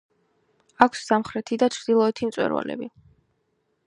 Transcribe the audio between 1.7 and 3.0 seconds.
ჩრდილოეთი მწვერვალები.